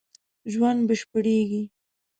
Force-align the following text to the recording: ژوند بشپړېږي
ژوند 0.51 0.81
بشپړېږي 0.89 1.63